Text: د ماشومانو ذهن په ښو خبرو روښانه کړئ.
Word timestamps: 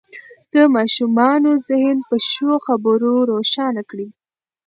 د 0.53 0.55
ماشومانو 0.75 1.51
ذهن 1.67 1.97
په 2.09 2.15
ښو 2.29 2.51
خبرو 2.65 3.13
روښانه 3.31 3.81
کړئ. 3.89 4.09